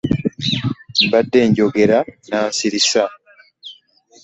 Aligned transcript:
Mbadde 1.05 1.39
njogera 1.49 1.99
nansirisa. 2.27 3.03